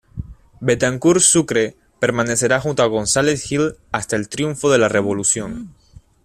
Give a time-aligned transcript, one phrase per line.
[0.61, 5.75] Betancourt Sucre permanecerá junto a González Gil hasta el triunfo de la revolución.